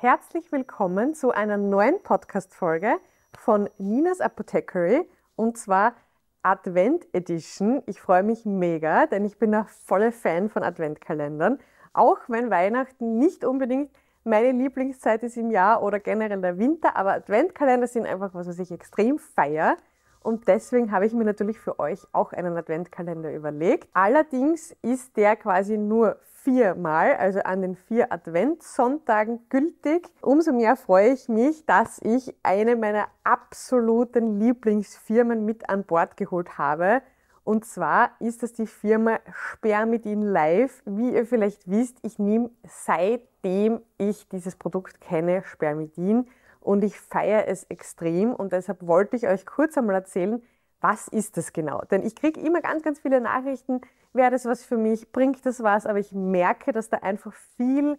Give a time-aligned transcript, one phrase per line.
[0.00, 3.00] Herzlich willkommen zu einer neuen Podcast-Folge
[3.36, 5.92] von Ninas Apothecary und zwar
[6.40, 7.82] Advent Edition.
[7.86, 11.58] Ich freue mich mega, denn ich bin ein voller Fan von Adventkalendern.
[11.94, 13.90] Auch wenn Weihnachten nicht unbedingt
[14.22, 18.60] meine Lieblingszeit ist im Jahr oder generell der Winter, aber Adventkalender sind einfach was, was
[18.60, 19.76] ich extrem feiere.
[20.22, 23.88] Und deswegen habe ich mir natürlich für euch auch einen Adventkalender überlegt.
[23.94, 30.08] Allerdings ist der quasi nur viermal, also an den vier Adventssonntagen gültig.
[30.20, 36.58] Umso mehr freue ich mich, dass ich eine meiner absoluten Lieblingsfirmen mit an Bord geholt
[36.58, 37.02] habe.
[37.44, 40.82] Und zwar ist das die Firma Spermidin Live.
[40.84, 46.26] Wie ihr vielleicht wisst, ich nehme seitdem ich dieses Produkt kenne, Spermidin
[46.60, 50.42] und ich feiere es extrem und deshalb wollte ich euch kurz einmal erzählen,
[50.80, 51.82] was ist das genau?
[51.90, 53.80] Denn ich kriege immer ganz, ganz viele Nachrichten,
[54.12, 57.98] wäre das was für mich, bringt das was, aber ich merke, dass da einfach viel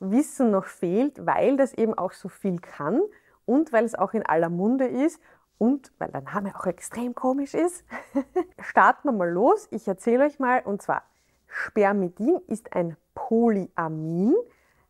[0.00, 3.00] Wissen noch fehlt, weil das eben auch so viel kann
[3.46, 5.20] und weil es auch in aller Munde ist
[5.58, 7.84] und weil der Name auch extrem komisch ist.
[8.60, 9.66] Starten wir mal los.
[9.70, 11.02] Ich erzähle euch mal und zwar
[11.48, 14.34] Spermidin ist ein Polyamin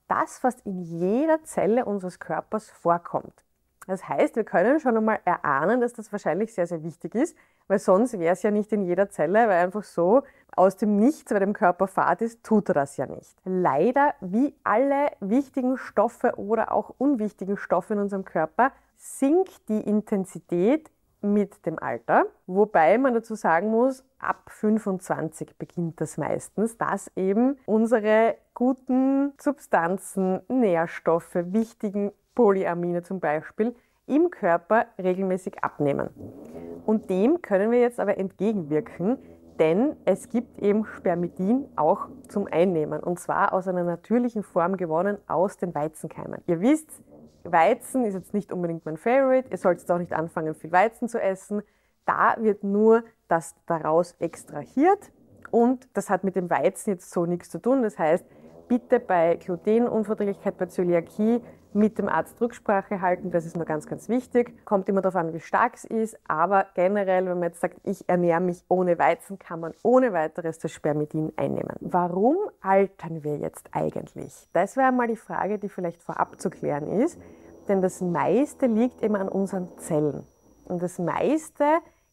[0.08, 3.44] das fast in jeder Zelle unseres Körpers vorkommt.
[3.88, 7.34] Das heißt, wir können schon einmal erahnen, dass das wahrscheinlich sehr, sehr wichtig ist,
[7.68, 11.32] weil sonst wäre es ja nicht in jeder Zelle, weil einfach so aus dem Nichts
[11.32, 13.34] bei dem Körper Fahrt ist, tut er das ja nicht.
[13.44, 20.90] Leider, wie alle wichtigen Stoffe oder auch unwichtigen Stoffe in unserem Körper, sinkt die Intensität
[21.22, 27.56] mit dem Alter, wobei man dazu sagen muss, ab 25 beginnt das meistens, dass eben
[27.64, 33.74] unsere guten Substanzen, Nährstoffe, wichtigen Polyamine zum Beispiel
[34.06, 36.08] im Körper regelmäßig abnehmen.
[36.86, 39.18] Und dem können wir jetzt aber entgegenwirken,
[39.58, 45.18] denn es gibt eben Spermidin auch zum Einnehmen und zwar aus einer natürlichen Form gewonnen
[45.26, 46.40] aus den Weizenkeimen.
[46.46, 47.02] Ihr wisst,
[47.42, 49.48] Weizen ist jetzt nicht unbedingt mein Favorite.
[49.50, 51.62] Ihr solltet auch nicht anfangen, viel Weizen zu essen.
[52.06, 55.10] Da wird nur das daraus extrahiert
[55.50, 57.82] und das hat mit dem Weizen jetzt so nichts zu tun.
[57.82, 58.24] Das heißt,
[58.68, 61.40] bitte bei Glutenunverträglichkeit, bei Zöliakie
[61.72, 63.30] mit dem Arzt Rücksprache halten.
[63.30, 64.64] Das ist nur ganz, ganz wichtig.
[64.64, 66.18] Kommt immer darauf an, wie stark es ist.
[66.26, 70.58] Aber generell, wenn man jetzt sagt, ich ernähre mich ohne Weizen, kann man ohne weiteres
[70.58, 71.76] das Spermidin einnehmen.
[71.80, 74.48] Warum altern wir jetzt eigentlich?
[74.52, 77.18] Das wäre mal die Frage, die vielleicht vorab zu klären ist.
[77.68, 80.24] Denn das meiste liegt eben an unseren Zellen.
[80.64, 81.64] Und das meiste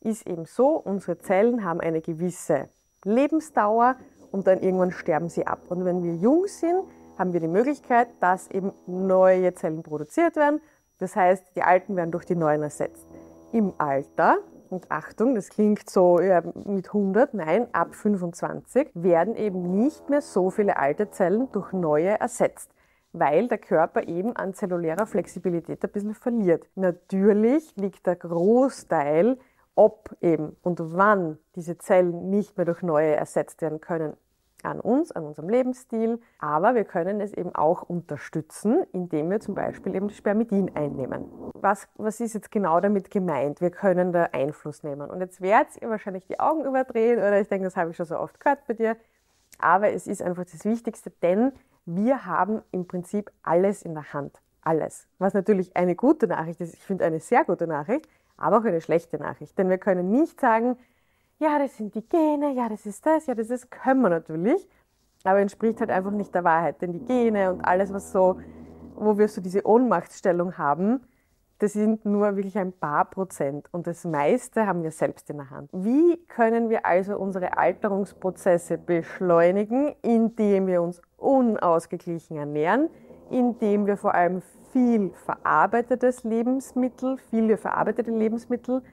[0.01, 2.69] ist eben so, unsere Zellen haben eine gewisse
[3.03, 3.95] Lebensdauer
[4.31, 5.59] und dann irgendwann sterben sie ab.
[5.69, 6.83] Und wenn wir jung sind,
[7.17, 10.61] haben wir die Möglichkeit, dass eben neue Zellen produziert werden.
[10.99, 13.07] Das heißt, die alten werden durch die neuen ersetzt.
[13.51, 14.37] Im Alter,
[14.69, 20.21] und Achtung, das klingt so ja, mit 100, nein, ab 25 werden eben nicht mehr
[20.21, 22.71] so viele alte Zellen durch neue ersetzt
[23.19, 26.67] weil der Körper eben an zellulärer Flexibilität ein bisschen verliert.
[26.75, 29.37] Natürlich liegt der Großteil,
[29.73, 34.15] ob eben und wann diese Zellen nicht mehr durch neue ersetzt werden können,
[34.65, 39.55] an uns, an unserem Lebensstil, aber wir können es eben auch unterstützen, indem wir zum
[39.55, 41.25] Beispiel eben Spermidin einnehmen.
[41.53, 43.61] Was, was ist jetzt genau damit gemeint?
[43.61, 45.09] Wir können da Einfluss nehmen.
[45.09, 48.05] Und jetzt werdet ihr wahrscheinlich die Augen überdrehen oder ich denke, das habe ich schon
[48.05, 48.97] so oft gehört bei dir,
[49.59, 51.53] aber es ist einfach das Wichtigste, denn
[51.85, 54.41] wir haben im Prinzip alles in der Hand.
[54.61, 55.07] Alles.
[55.19, 56.73] Was natürlich eine gute Nachricht ist.
[56.73, 59.57] Ich finde eine sehr gute Nachricht, aber auch eine schlechte Nachricht.
[59.59, 60.77] Denn wir können nicht sagen,
[61.39, 64.67] ja, das sind die Gene, ja, das ist das, ja, das ist, können wir natürlich,
[65.23, 66.81] aber entspricht halt einfach nicht der Wahrheit.
[66.81, 68.39] Denn die Gene und alles, was so,
[68.95, 71.01] wo wir so diese Ohnmachtsstellung haben,
[71.59, 75.49] das sind nur wirklich ein paar Prozent und das meiste haben wir selbst in der
[75.49, 75.69] Hand.
[75.71, 82.89] Wie können wir also unsere Alterungsprozesse beschleunigen, indem wir uns unausgeglichen ernähren,
[83.29, 84.41] indem wir vor allem
[84.73, 88.83] viel verarbeitetes Lebensmittel, viele verarbeitete Lebensmittel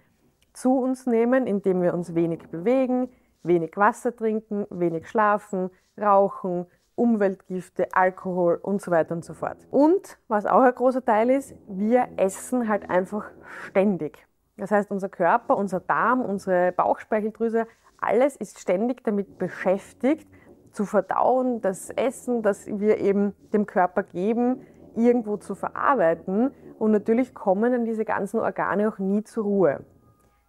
[0.53, 3.09] zu uns nehmen, indem wir uns wenig bewegen,
[3.43, 5.71] wenig Wasser trinken, wenig schlafen,
[6.01, 9.57] rauchen, Umweltgifte, Alkohol und so weiter und so fort.
[9.71, 13.31] Und was auch ein großer Teil ist, wir essen halt einfach
[13.67, 14.27] ständig.
[14.57, 17.67] Das heißt, unser Körper, unser Darm, unsere Bauchspeicheldrüse,
[17.99, 20.29] alles ist ständig damit beschäftigt,
[20.73, 24.63] zu verdauen, das Essen, das wir eben dem Körper geben,
[24.95, 26.51] irgendwo zu verarbeiten.
[26.79, 29.85] Und natürlich kommen dann diese ganzen Organe auch nie zur Ruhe.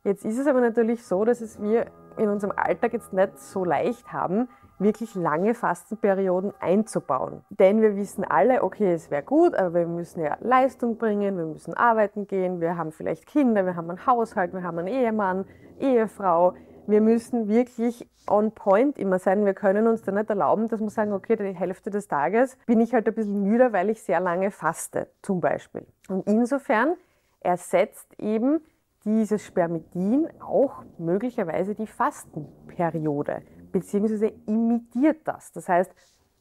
[0.04, 1.86] Jetzt ist es aber natürlich so, dass es wir
[2.18, 7.44] in unserem Alltag jetzt nicht so leicht haben, wirklich lange Fastenperioden einzubauen.
[7.50, 11.46] Denn wir wissen alle, okay, es wäre gut, aber wir müssen ja Leistung bringen, wir
[11.46, 15.46] müssen arbeiten gehen, wir haben vielleicht Kinder, wir haben einen Haushalt, wir haben einen Ehemann,
[15.80, 16.54] Ehefrau,
[16.86, 19.46] wir müssen wirklich on point immer sein.
[19.46, 22.82] Wir können uns da nicht erlauben, dass wir sagen, okay, die Hälfte des Tages bin
[22.82, 25.86] ich halt ein bisschen müder, weil ich sehr lange faste, zum Beispiel.
[26.10, 26.96] Und insofern
[27.40, 28.62] ersetzt eben
[29.06, 33.42] dieses Spermidin auch möglicherweise die Fastenperiode,
[33.72, 35.52] beziehungsweise imitiert das.
[35.52, 35.94] Das heißt,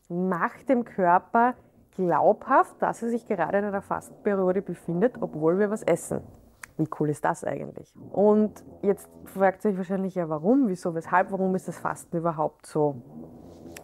[0.09, 1.55] macht dem Körper
[1.97, 6.23] glaubhaft, dass er sich gerade in einer Fastenperiode befindet, obwohl wir was essen.
[6.79, 7.95] Wie cool ist das eigentlich?
[8.13, 12.67] Und jetzt fragt ihr euch wahrscheinlich ja, warum, wieso, weshalb, warum ist das Fasten überhaupt
[12.67, 12.97] so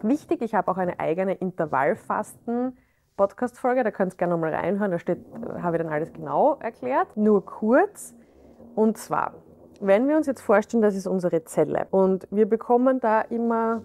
[0.01, 0.41] wichtig?
[0.41, 2.73] Ich habe auch eine eigene Intervallfasten-
[3.19, 5.19] Podcast-Folge, da könnt ihr gerne nochmal reinhören, da steht,
[5.61, 7.17] habe ich dann alles genau erklärt.
[7.17, 8.15] Nur kurz,
[8.79, 9.33] und zwar,
[9.81, 13.81] wenn wir uns jetzt vorstellen, das ist unsere Zelle und wir bekommen da immer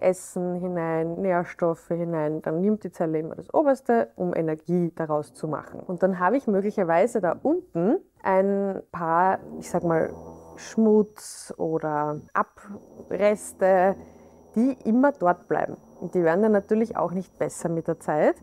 [0.00, 5.46] Essen hinein, Nährstoffe hinein, dann nimmt die Zelle immer das Oberste, um Energie daraus zu
[5.46, 5.78] machen.
[5.78, 10.12] Und dann habe ich möglicherweise da unten ein paar, ich sag mal,
[10.56, 13.94] Schmutz oder Abreste,
[14.56, 15.76] die immer dort bleiben.
[16.00, 18.34] Und die werden dann natürlich auch nicht besser mit der Zeit.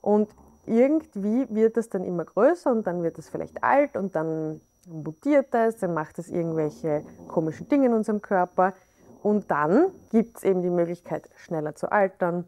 [0.00, 0.34] Und
[0.66, 5.54] irgendwie wird es dann immer größer und dann wird es vielleicht alt und dann mutiert
[5.54, 8.74] es, dann macht es irgendwelche komischen Dinge in unserem Körper.
[9.22, 12.44] Und dann gibt es eben die Möglichkeit, schneller zu altern,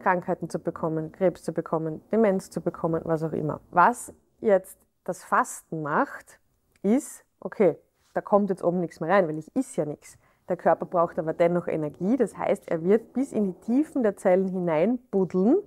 [0.00, 3.60] Krankheiten zu bekommen, Krebs zu bekommen, Demenz zu bekommen, was auch immer.
[3.70, 6.38] Was jetzt das Fasten macht,
[6.82, 7.76] ist, okay,
[8.14, 10.18] da kommt jetzt oben nichts mehr rein, weil ich is ja nichts.
[10.48, 14.16] Der Körper braucht aber dennoch Energie, das heißt, er wird bis in die Tiefen der
[14.16, 15.58] Zellen hineinbuddeln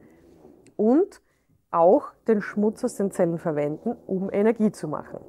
[0.76, 1.22] und
[1.70, 5.20] auch den Schmutz aus den Zellen verwenden, um Energie zu machen.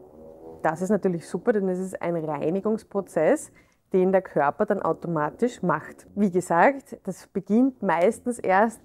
[0.62, 3.50] Das ist natürlich super, denn es ist ein Reinigungsprozess,
[3.92, 6.06] den der Körper dann automatisch macht.
[6.14, 8.80] Wie gesagt, das beginnt meistens erst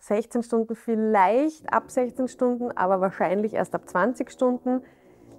[0.00, 4.82] 16 Stunden, vielleicht ab 16 Stunden, aber wahrscheinlich erst ab 20 Stunden.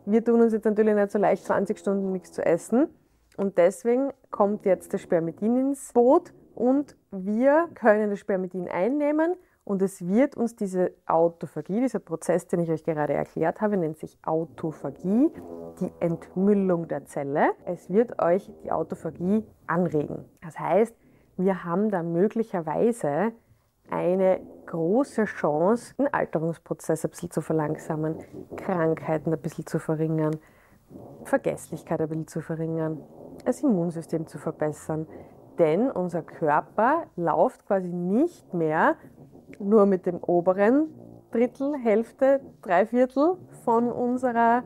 [0.06, 2.88] Wir tun uns jetzt natürlich nicht so leicht, 20 Stunden nichts zu essen.
[3.38, 9.82] Und deswegen kommt jetzt das Spermidin ins Boot und wir können das Spermidin einnehmen und
[9.82, 14.18] es wird uns diese Autophagie, dieser Prozess, den ich euch gerade erklärt habe, nennt sich
[14.24, 15.30] Autophagie,
[15.80, 17.52] die Entmüllung der Zelle.
[17.66, 20.26] Es wird euch die Autophagie anregen.
[20.42, 20.96] Das heißt,
[21.38, 23.34] wir haben da möglicherweise
[23.90, 28.18] eine große Chance, den Alterungsprozess ein bisschen zu verlangsamen,
[28.56, 30.38] Krankheiten ein bisschen zu verringern,
[31.24, 33.04] Vergesslichkeit ein bisschen zu verringern,
[33.46, 35.08] das Immunsystem zu verbessern.
[35.62, 38.96] Denn unser Körper läuft quasi nicht mehr
[39.60, 40.88] nur mit dem oberen
[41.30, 44.64] Drittel, Hälfte, Dreiviertel von unserer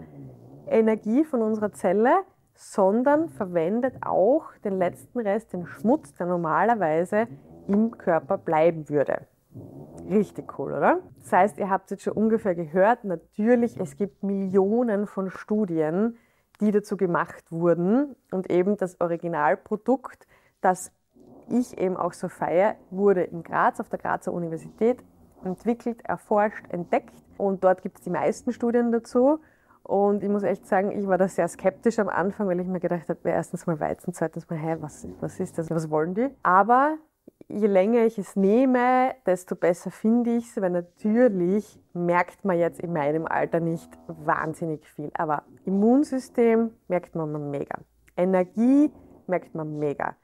[0.67, 2.19] Energie, von unserer Zelle,
[2.53, 7.27] sondern verwendet auch den letzten Rest, den Schmutz, der normalerweise
[7.67, 9.27] im Körper bleiben würde.
[10.09, 10.99] Richtig cool, oder?
[11.19, 16.15] Das heißt, ihr habt jetzt schon ungefähr gehört, natürlich, es gibt Millionen von Studien,
[16.61, 20.25] die dazu gemacht wurden und eben das Originalprodukt,
[20.65, 20.91] das
[21.47, 25.03] ich eben auch so feiere, wurde in Graz auf der Grazer Universität
[25.43, 29.39] entwickelt, erforscht, entdeckt und dort gibt es die meisten Studien dazu.
[29.83, 32.79] Und ich muss echt sagen, ich war da sehr skeptisch am Anfang, weil ich mir
[32.79, 36.29] gedacht habe, erstens mal Weizen, zweitens mal, hey, was, was ist das, was wollen die?
[36.41, 36.97] Aber
[37.47, 42.79] je länger ich es nehme, desto besser finde ich es, weil natürlich merkt man jetzt
[42.79, 45.11] in meinem Alter nicht wahnsinnig viel.
[45.13, 47.77] Aber Immunsystem merkt man mega.
[48.17, 48.91] Energie
[49.27, 50.15] merkt man mega.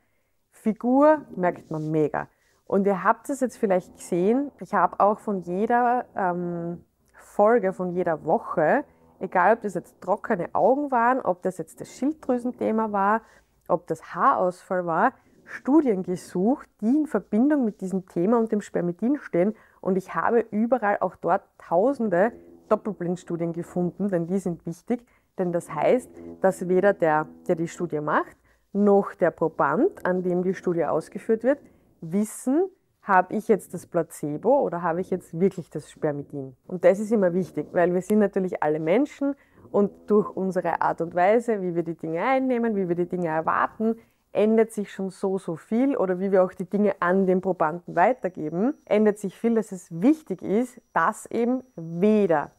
[0.62, 2.28] Figur merkt man mega.
[2.66, 7.92] Und ihr habt es jetzt vielleicht gesehen, ich habe auch von jeder ähm, Folge, von
[7.94, 8.84] jeder Woche,
[9.20, 13.22] egal ob das jetzt trockene Augen waren, ob das jetzt das Schilddrüsenthema war,
[13.68, 15.14] ob das Haarausfall war,
[15.46, 19.56] Studien gesucht, die in Verbindung mit diesem Thema und dem Spermidin stehen.
[19.82, 22.34] Und ich habe überall auch dort tausende
[22.70, 25.04] Doppelblindstudien gefunden, denn die sind wichtig.
[25.40, 28.38] Denn das heißt, dass weder der, der die Studie macht,
[28.74, 31.60] noch der Proband, an dem die Studie ausgeführt wird,
[32.02, 32.70] wissen,
[33.02, 36.56] habe ich jetzt das Placebo oder habe ich jetzt wirklich das Spermidin?
[36.68, 39.36] Und das ist immer wichtig, weil wir sind natürlich alle Menschen
[39.72, 43.28] und durch unsere Art und Weise, wie wir die Dinge einnehmen, wie wir die Dinge
[43.28, 43.96] erwarten,
[44.34, 47.96] ändert sich schon so, so viel oder wie wir auch die Dinge an den Probanden
[47.96, 52.52] weitergeben, ändert sich viel, dass es wichtig ist, dass eben weder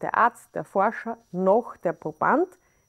[0.00, 2.48] der Arzt, der Forscher noch der Proband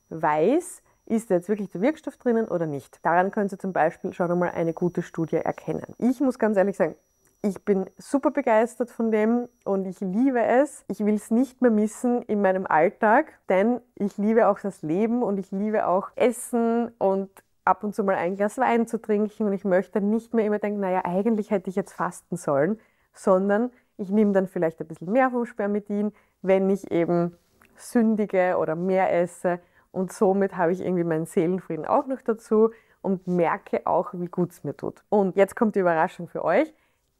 [0.09, 3.00] weiß, ist jetzt wirklich der Wirkstoff drinnen oder nicht?
[3.03, 5.96] Daran können Sie zum Beispiel schon einmal eine gute Studie erkennen.
[5.98, 6.96] Ich muss ganz ehrlich sagen,
[7.43, 10.86] ich bin super begeistert von dem und ich liebe es.
[10.88, 15.24] Ich will es nicht mehr missen in meinem Alltag, denn ich liebe auch das Leben
[15.24, 17.29] und ich liebe auch Essen und
[17.65, 20.60] ab und zu mal ein Glas Wein zu trinken und ich möchte nicht mehr immer
[20.60, 22.79] denken, naja, eigentlich hätte ich jetzt fasten sollen,
[23.13, 27.38] sondern ich nehme dann vielleicht ein bisschen mehr vom Spermidin, wenn ich eben
[27.75, 29.60] sündige oder mehr esse
[29.91, 32.71] und somit habe ich irgendwie meinen Seelenfrieden auch noch dazu
[33.01, 35.03] und merke auch, wie gut es mir tut.
[35.10, 36.74] Und jetzt kommt die Überraschung für euch,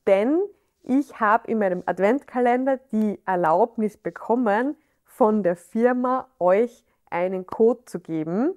[0.08, 0.40] denn
[0.84, 4.75] ich habe in meinem Adventkalender die Erlaubnis bekommen,
[5.06, 8.54] von der Firma euch einen Code zu geben.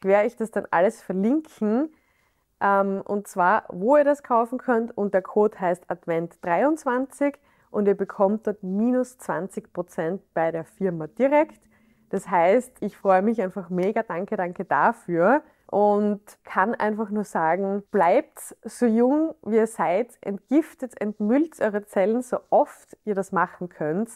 [0.00, 1.92] Ich werde euch das dann alles verlinken.
[2.60, 4.96] Ähm, und zwar, wo ihr das kaufen könnt.
[4.96, 7.34] Und der Code heißt Advent23
[7.70, 11.60] und ihr bekommt dort minus 20% bei der Firma direkt.
[12.14, 14.04] Das heißt, ich freue mich einfach mega.
[14.04, 15.42] Danke, danke dafür.
[15.66, 22.22] Und kann einfach nur sagen, bleibt so jung, wie ihr seid, entgiftet, entmüllt eure Zellen
[22.22, 24.10] so oft ihr das machen könnt.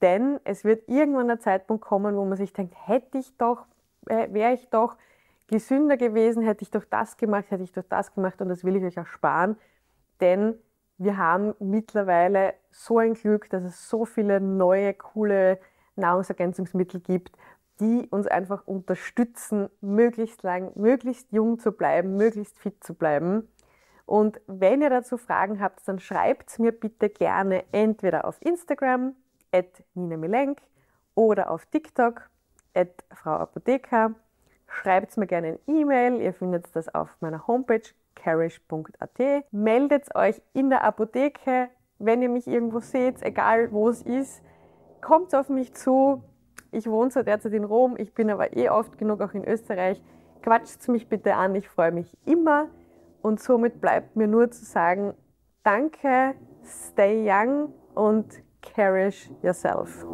[0.00, 3.66] Denn es wird irgendwann der Zeitpunkt kommen, wo man sich denkt, hätte ich doch,
[4.06, 4.96] äh, wäre ich doch
[5.46, 8.76] gesünder gewesen, hätte ich doch das gemacht, hätte ich doch das gemacht und das will
[8.76, 9.58] ich euch auch sparen.
[10.22, 10.54] Denn
[10.96, 15.58] wir haben mittlerweile so ein Glück, dass es so viele neue, coole
[15.96, 17.36] Nahrungsergänzungsmittel gibt,
[17.80, 23.48] die uns einfach unterstützen, möglichst lang, möglichst jung zu bleiben, möglichst fit zu bleiben.
[24.06, 29.14] Und wenn ihr dazu Fragen habt, dann schreibt es mir bitte gerne entweder auf Instagram,
[29.52, 30.60] at Nina Milenk,
[31.14, 32.30] oder auf TikTok,
[32.74, 34.14] at Frau Apotheker.
[34.66, 37.82] Schreibt mir gerne ein E-Mail, ihr findet das auf meiner Homepage
[38.14, 39.44] carish.at.
[39.50, 41.68] Meldet euch in der Apotheke,
[41.98, 44.42] wenn ihr mich irgendwo seht, egal wo es ist.
[45.02, 46.22] Kommt auf mich zu.
[46.70, 50.00] Ich wohne zwar derzeit in Rom, ich bin aber eh oft genug auch in Österreich.
[50.42, 52.68] Quatscht mich bitte an, ich freue mich immer.
[53.20, 55.12] Und somit bleibt mir nur zu sagen,
[55.64, 60.06] danke, stay young und cherish yourself.